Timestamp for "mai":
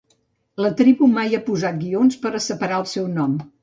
1.19-1.39